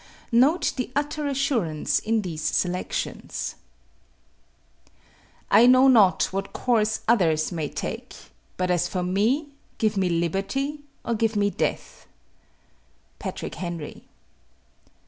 [0.31, 3.53] Note the utter assurance in these selections:
[5.51, 8.15] I know not what course others may take,
[8.57, 12.07] but as for me give me liberty or give me death.
[13.19, 14.03] PATRICK HENRY.